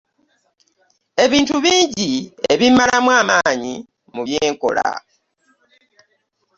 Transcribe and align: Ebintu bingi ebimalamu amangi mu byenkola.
Ebintu 1.23 1.55
bingi 1.65 2.11
ebimalamu 2.53 3.09
amangi 3.21 3.75
mu 4.13 4.21
byenkola. 4.27 4.87